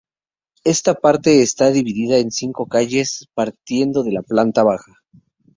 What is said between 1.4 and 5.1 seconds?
está dividida en cinco calles, partiendo de la planta baja.